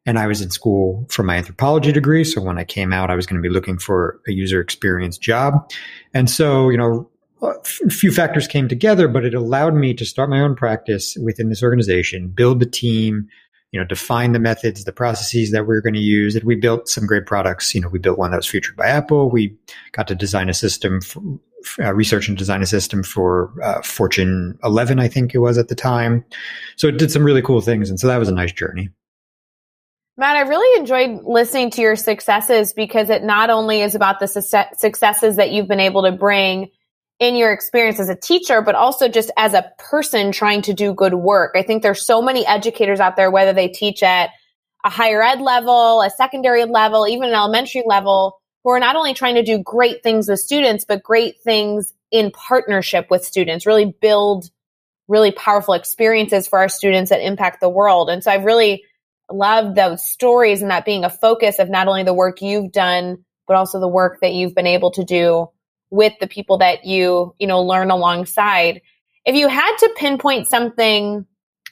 [0.06, 2.24] And I was in school for my anthropology degree.
[2.24, 5.18] So when I came out, I was going to be looking for a user experience
[5.18, 5.72] job.
[6.14, 7.10] And so, you know,
[7.50, 11.50] a few factors came together, but it allowed me to start my own practice within
[11.50, 13.28] this organization, build the team,
[13.72, 16.36] you know, define the methods, the processes that we are going to use.
[16.36, 17.76] And we built some great products.
[17.76, 19.30] You know, we built one that was featured by Apple.
[19.30, 19.56] We
[19.92, 21.22] got to design a system for,
[21.80, 25.68] uh, research and design a system for uh, Fortune 11, I think it was at
[25.68, 26.24] the time.
[26.76, 27.90] So it did some really cool things.
[27.90, 28.90] And so that was a nice journey.
[30.18, 34.28] Matt, I really enjoyed listening to your successes because it not only is about the
[34.28, 36.70] successes that you've been able to bring
[37.20, 40.94] in your experience as a teacher, but also just as a person trying to do
[40.94, 41.54] good work.
[41.56, 44.32] I think there's so many educators out there, whether they teach at
[44.84, 49.14] a higher ed level, a secondary level, even an elementary level, who are not only
[49.14, 53.96] trying to do great things with students, but great things in partnership with students, really
[54.02, 54.50] build
[55.08, 58.10] really powerful experiences for our students that impact the world.
[58.10, 58.84] And so I've really
[59.32, 63.24] love those stories and that being a focus of not only the work you've done,
[63.48, 65.48] but also the work that you've been able to do
[65.96, 68.82] with the people that you, you know, learn alongside.
[69.26, 71.26] If you had to pinpoint something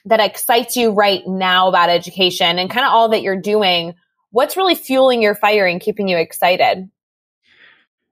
[0.06, 3.94] that excites you right now about education and kind of all that you're doing,
[4.30, 6.88] what's really fueling your fire and keeping you excited?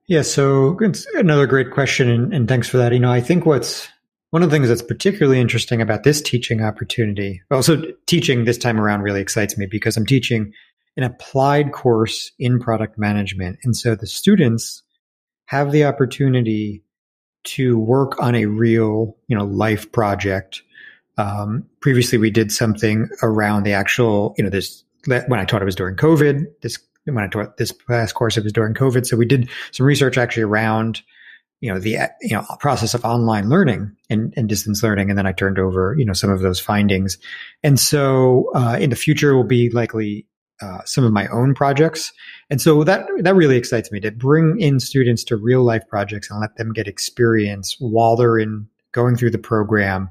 [0.07, 2.91] Yeah, so it's another great question, and, and thanks for that.
[2.91, 3.87] You know, I think what's
[4.29, 8.79] one of the things that's particularly interesting about this teaching opportunity, also teaching this time
[8.79, 10.53] around really excites me because I'm teaching
[10.97, 13.59] an applied course in product management.
[13.63, 14.82] And so the students
[15.53, 16.83] have the opportunity
[17.43, 20.63] to work on a real, you know, life project.
[21.19, 25.65] Um, previously, we did something around the actual, you know, this, when I taught it
[25.65, 26.45] was during COVID.
[26.63, 29.05] This, when I taught this last course, it was during COVID.
[29.05, 31.03] So we did some research actually around
[31.59, 35.25] you know the you know process of online learning and, and distance learning and then
[35.25, 37.17] i turned over you know some of those findings
[37.63, 40.27] and so uh, in the future will be likely
[40.61, 42.11] uh, some of my own projects
[42.49, 46.29] and so that that really excites me to bring in students to real life projects
[46.29, 50.09] and let them get experience while they're in going through the program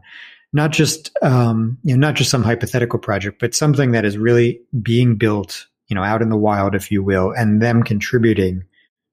[0.52, 4.60] not just um, you know not just some hypothetical project but something that is really
[4.82, 8.64] being built you know out in the wild if you will and them contributing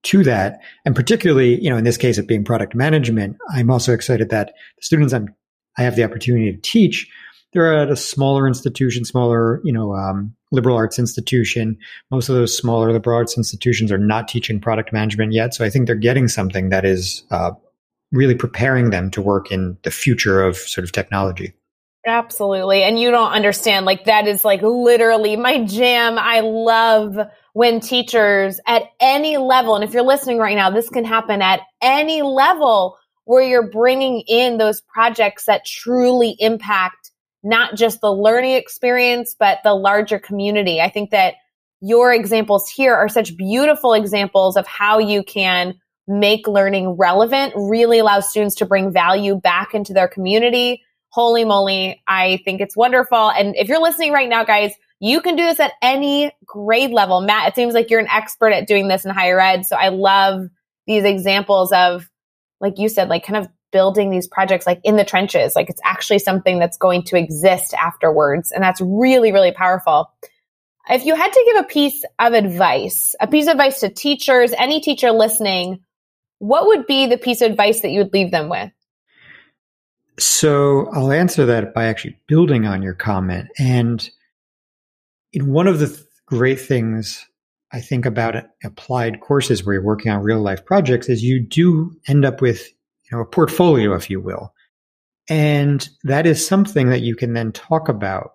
[0.03, 0.61] to that.
[0.85, 4.53] And particularly, you know, in this case of being product management, I'm also excited that
[4.77, 5.33] the students I'm,
[5.77, 7.09] I have the opportunity to teach,
[7.53, 11.77] they're at a smaller institution, smaller, you know, um, liberal arts institution.
[12.11, 15.53] Most of those smaller liberal arts institutions are not teaching product management yet.
[15.53, 17.51] So I think they're getting something that is uh,
[18.11, 21.53] really preparing them to work in the future of sort of technology.
[22.07, 22.81] Absolutely.
[22.81, 26.17] And you don't understand, like, that is like literally my jam.
[26.17, 27.17] I love
[27.53, 31.59] when teachers at any level, and if you're listening right now, this can happen at
[31.81, 36.98] any level where you're bringing in those projects that truly impact
[37.43, 40.81] not just the learning experience, but the larger community.
[40.81, 41.35] I think that
[41.81, 45.75] your examples here are such beautiful examples of how you can
[46.07, 50.83] make learning relevant, really allow students to bring value back into their community.
[51.09, 52.01] Holy moly.
[52.07, 53.31] I think it's wonderful.
[53.31, 57.21] And if you're listening right now, guys, you can do this at any grade level.
[57.21, 59.65] Matt, it seems like you're an expert at doing this in higher ed.
[59.65, 60.41] So I love
[60.87, 62.09] these examples of,
[62.59, 65.55] like you said, like kind of building these projects like in the trenches.
[65.55, 68.51] Like it's actually something that's going to exist afterwards.
[68.51, 70.11] And that's really, really powerful.
[70.89, 74.53] If you had to give a piece of advice, a piece of advice to teachers,
[74.57, 75.81] any teacher listening,
[76.39, 78.71] what would be the piece of advice that you would leave them with?
[80.17, 83.49] So I'll answer that by actually building on your comment.
[83.57, 84.09] And
[85.31, 87.25] in one of the th- great things
[87.71, 91.95] I think about applied courses where you're working on real life projects is you do
[92.07, 92.67] end up with
[93.09, 94.53] you know a portfolio, if you will,
[95.29, 98.31] and that is something that you can then talk about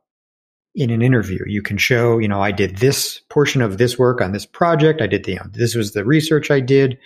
[0.75, 1.39] in an interview.
[1.47, 5.01] You can show, you know, I did this portion of this work on this project.
[5.01, 6.99] I did the, this was the research I did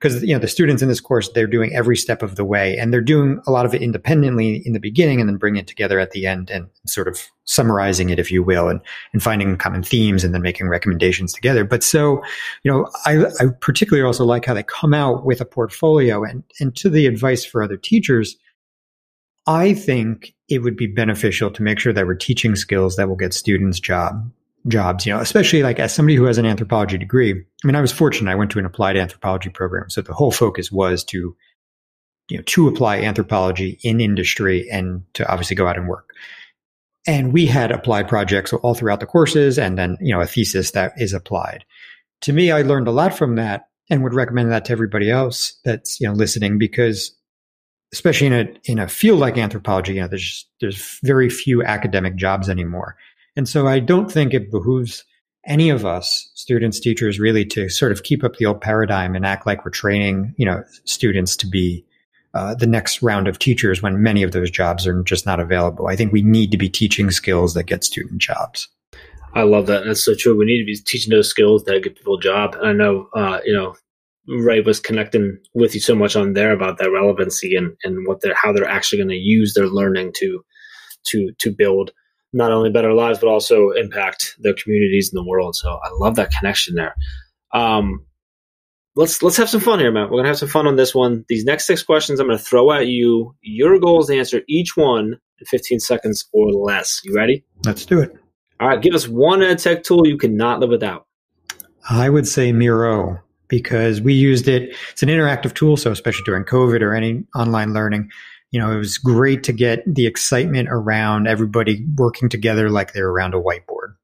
[0.00, 2.76] because you know the students in this course they're doing every step of the way
[2.76, 5.66] and they're doing a lot of it independently in the beginning and then bringing it
[5.66, 8.80] together at the end and sort of summarizing it if you will and,
[9.12, 11.64] and finding common themes and then making recommendations together.
[11.64, 12.22] But so
[12.62, 16.44] you know I, I particularly also like how they come out with a portfolio and
[16.60, 18.36] and to the advice for other teachers
[19.46, 23.16] I think it would be beneficial to make sure that we're teaching skills that will
[23.16, 24.30] get students job
[24.66, 27.32] jobs, you know, especially like as somebody who has an anthropology degree.
[27.32, 28.30] I mean, I was fortunate.
[28.30, 29.88] I went to an applied anthropology program.
[29.90, 31.36] So the whole focus was to,
[32.28, 36.10] you know, to apply anthropology in industry and to obviously go out and work.
[37.06, 40.72] And we had applied projects all throughout the courses and then, you know, a thesis
[40.72, 41.64] that is applied.
[42.22, 45.58] To me, I learned a lot from that and would recommend that to everybody else
[45.64, 47.14] that's, you know, listening because
[47.94, 52.16] especially in a, in a field like anthropology, you know, there's, there's very few academic
[52.16, 52.96] jobs anymore.
[53.38, 55.04] And so I don't think it behooves
[55.46, 59.24] any of us, students, teachers, really to sort of keep up the old paradigm and
[59.24, 61.84] act like we're training, you know, students to be
[62.34, 65.86] uh, the next round of teachers when many of those jobs are just not available.
[65.86, 68.66] I think we need to be teaching skills that get student jobs.
[69.34, 69.84] I love that.
[69.84, 70.36] That's so true.
[70.36, 72.56] We need to be teaching those skills that get people a job.
[72.56, 73.76] And I know, uh, you know,
[74.26, 78.20] Rae was connecting with you so much on there about that relevancy and, and what
[78.20, 80.44] they're how they're actually going to use their learning to
[81.04, 81.92] to to build
[82.32, 85.56] not only better lives but also impact their communities in the world.
[85.56, 86.94] So I love that connection there.
[87.52, 88.04] Um,
[88.96, 90.10] let's let's have some fun here, Matt.
[90.10, 91.24] We're gonna have some fun on this one.
[91.28, 93.34] These next six questions I'm gonna throw at you.
[93.40, 97.00] Your goal is to answer each one in 15 seconds or less.
[97.04, 97.44] You ready?
[97.64, 98.14] Let's do it.
[98.60, 101.06] All right, give us one ed tech tool you cannot live without.
[101.88, 104.74] I would say Miro because we used it.
[104.90, 108.10] It's an interactive tool, so especially during COVID or any online learning,
[108.50, 113.08] you know, it was great to get the excitement around everybody working together like they're
[113.08, 113.94] around a whiteboard.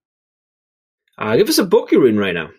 [1.17, 2.51] Uh, give us a book you're reading right now.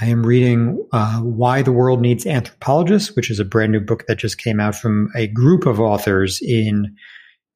[0.00, 4.06] I am reading uh, Why the World Needs Anthropologists, which is a brand new book
[4.08, 6.96] that just came out from a group of authors in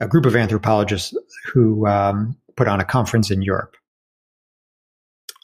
[0.01, 1.17] a group of anthropologists
[1.53, 3.75] who um, put on a conference in Europe.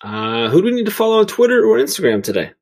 [0.02, 2.52] Uh, who do we need to follow on Twitter or Instagram today?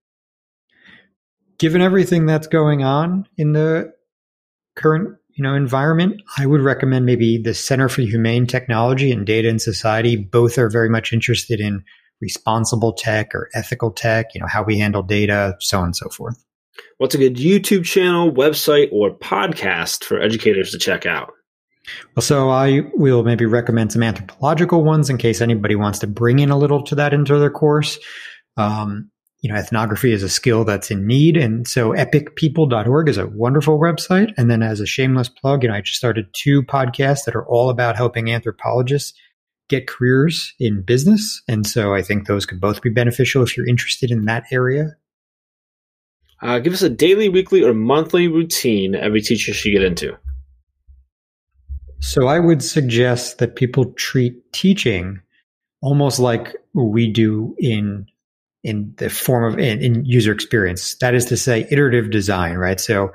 [1.58, 3.92] Given everything that's going on in the
[4.76, 9.48] current you know environment, I would recommend maybe the Center for Humane Technology and Data
[9.48, 10.16] and Society.
[10.16, 11.82] Both are very much interested in
[12.20, 16.08] responsible tech or ethical tech, you know, how we handle data, so on and so
[16.10, 16.42] forth.
[16.98, 21.32] What's a good YouTube channel, website, or podcast for educators to check out?
[22.14, 26.38] Well, so I will maybe recommend some anthropological ones in case anybody wants to bring
[26.38, 27.98] in a little to that into their course.
[28.56, 29.09] Um,
[29.40, 31.36] you know, ethnography is a skill that's in need.
[31.36, 34.32] And so epicpeople.org is a wonderful website.
[34.36, 37.46] And then as a shameless plug, you know, I just started two podcasts that are
[37.46, 39.14] all about helping anthropologists
[39.68, 41.42] get careers in business.
[41.48, 44.96] And so I think those could both be beneficial if you're interested in that area.
[46.42, 50.16] Uh, give us a daily, weekly, or monthly routine every teacher should get into.
[52.00, 55.20] So I would suggest that people treat teaching
[55.82, 58.06] almost like we do in
[58.62, 60.94] in the form of in, in user experience.
[60.96, 62.80] That is to say, iterative design, right?
[62.80, 63.12] So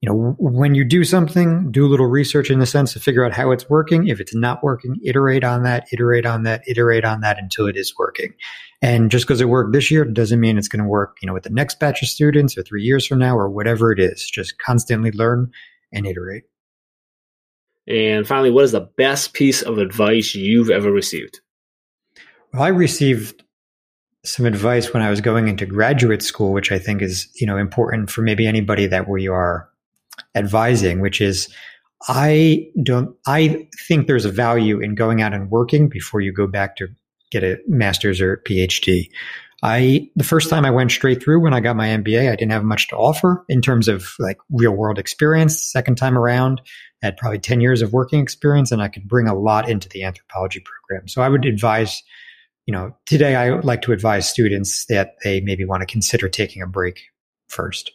[0.00, 3.22] you know, when you do something, do a little research in the sense to figure
[3.22, 4.06] out how it's working.
[4.06, 7.76] If it's not working, iterate on that, iterate on that, iterate on that until it
[7.76, 8.32] is working.
[8.80, 11.34] And just because it worked this year doesn't mean it's going to work, you know,
[11.34, 14.26] with the next batch of students or three years from now or whatever it is.
[14.26, 15.50] Just constantly learn
[15.92, 16.44] and iterate.
[17.86, 21.40] And finally, what is the best piece of advice you've ever received?
[22.54, 23.42] Well, I received
[24.24, 27.56] some advice when I was going into graduate school, which I think is, you know,
[27.56, 29.68] important for maybe anybody that we are
[30.34, 31.48] advising, which is
[32.08, 36.46] I don't, I think there's a value in going out and working before you go
[36.46, 36.88] back to
[37.30, 39.08] get a master's or PhD.
[39.62, 42.52] I, the first time I went straight through when I got my MBA, I didn't
[42.52, 45.62] have much to offer in terms of like real world experience.
[45.62, 46.62] Second time around,
[47.02, 49.88] I had probably 10 years of working experience and I could bring a lot into
[49.88, 51.08] the anthropology program.
[51.08, 52.02] So I would advise,
[52.70, 56.62] you know, today I like to advise students that they maybe want to consider taking
[56.62, 57.00] a break
[57.48, 57.90] first.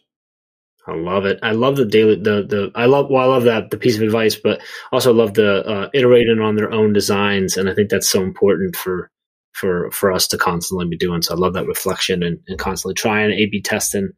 [0.86, 1.40] I love it.
[1.42, 4.02] I love the daily the the I love well I love that the piece of
[4.02, 4.60] advice, but
[4.92, 8.76] also love the uh, iterating on their own designs, and I think that's so important
[8.76, 9.10] for
[9.54, 11.22] for for us to constantly be doing.
[11.22, 14.10] So I love that reflection and, and constantly trying A B testing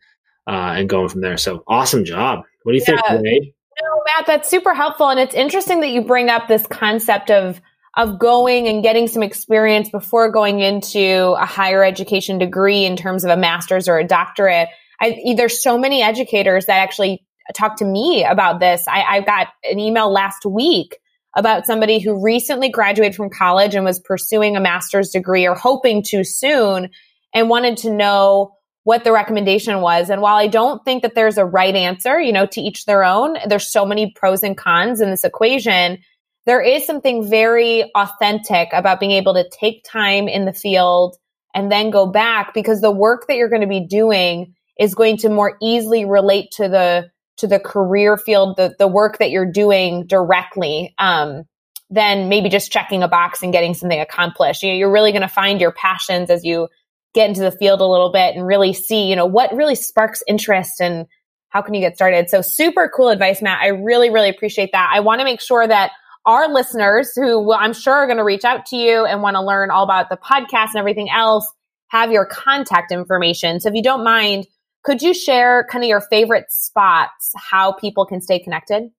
[0.47, 1.37] uh, and going from there.
[1.37, 2.39] So awesome job.
[2.63, 2.99] What do you yeah.
[3.11, 3.53] think, Rae?
[3.79, 7.61] No, Matt, that's super helpful, and it's interesting that you bring up this concept of
[7.95, 13.23] of going and getting some experience before going into a higher education degree in terms
[13.23, 14.69] of a master's or a doctorate
[15.00, 18.86] I, there's so many educators that actually talk to me about this.
[18.88, 20.97] I, I got an email last week
[21.36, 26.04] about somebody who recently graduated from college and was pursuing a master's degree or hoping
[26.04, 26.89] to soon
[27.34, 30.10] and wanted to know what the recommendation was.
[30.10, 33.04] And while I don't think that there's a right answer, you know, to each their
[33.04, 36.00] own, there's so many pros and cons in this equation.
[36.47, 41.17] There is something very authentic about being able to take time in the field
[41.53, 45.17] and then go back because the work that you're going to be doing is going
[45.17, 49.51] to more easily relate to the to the career field, the the work that you're
[49.51, 51.43] doing directly, um,
[51.89, 54.63] than maybe just checking a box and getting something accomplished.
[54.63, 56.69] You know, you're really going to find your passions as you
[57.13, 60.23] get into the field a little bit and really see, you know, what really sparks
[60.27, 61.08] interest and
[61.50, 62.29] how can you get started.
[62.29, 63.60] So super cool advice, Matt.
[63.62, 64.89] I really, really appreciate that.
[64.93, 65.91] I want to make sure that
[66.28, 69.42] our listeners who I'm sure are going to reach out to you and want to
[69.42, 71.52] learn all about the podcast and everything else
[71.88, 73.60] have your contact information.
[73.60, 74.46] So if you don't mind,
[74.84, 78.92] could you share kind of your favorite spots, how people can stay connected?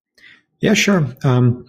[0.61, 1.07] Yeah, sure.
[1.22, 1.66] Um,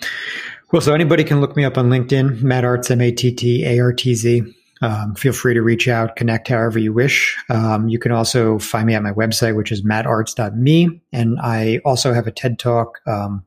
[0.72, 3.66] well, so anybody can look me up on LinkedIn, Matt Artz, M A T T
[3.66, 4.44] A R T Z.
[4.82, 7.38] Um, feel free to reach out, connect however you wish.
[7.50, 11.02] Um, you can also find me at my website, which is mattartz.me.
[11.12, 13.44] And I also have a TED Talk, um,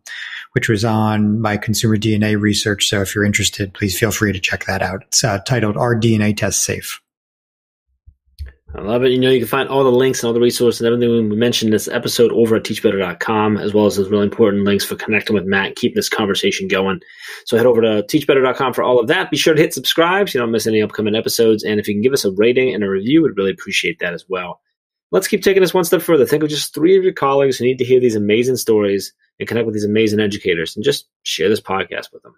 [0.52, 2.88] which was on my consumer DNA research.
[2.88, 5.02] So if you're interested, please feel free to check that out.
[5.08, 7.00] It's uh, titled Our DNA Test Safe?
[8.74, 9.10] I love it.
[9.10, 11.36] You know, you can find all the links and all the resources and everything we
[11.36, 14.96] mentioned in this episode over at teachbetter.com, as well as those really important links for
[14.96, 17.00] connecting with Matt, keeping this conversation going.
[17.44, 19.30] So head over to teachbetter.com for all of that.
[19.30, 21.64] Be sure to hit subscribe so you don't miss any upcoming episodes.
[21.64, 24.14] And if you can give us a rating and a review, we'd really appreciate that
[24.14, 24.60] as well.
[25.12, 26.26] Let's keep taking this one step further.
[26.26, 29.48] Think of just three of your colleagues who need to hear these amazing stories and
[29.48, 32.34] connect with these amazing educators and just share this podcast with them.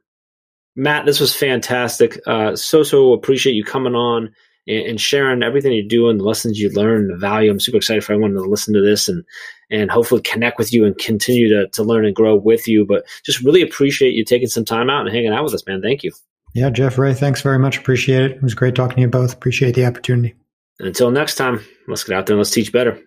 [0.77, 2.21] Matt, this was fantastic.
[2.27, 4.35] Uh, so, so appreciate you coming on
[4.67, 7.51] and, sharing everything you do and the lessons you learn, the value.
[7.51, 9.25] I'm super excited for everyone to listen to this and
[9.71, 12.85] and hopefully connect with you and continue to, to learn and grow with you.
[12.85, 15.81] But just really appreciate you taking some time out and hanging out with us, man.
[15.81, 16.13] Thank you.
[16.55, 17.79] Yeah, Jeff Rae, thanks very much.
[17.79, 18.33] Appreciate it.
[18.33, 19.33] It was great talking to you both.
[19.33, 20.35] Appreciate the opportunity.
[20.79, 23.01] And until next time, let's get out there and let's teach better.